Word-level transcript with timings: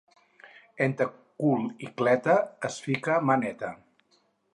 Entre 0.85 1.05
cul 1.41 1.67
i 1.87 1.89
cleta 2.01 2.35
es 2.71 2.79
fica 2.87 3.19
mà 3.29 3.37
neta. 3.43 3.71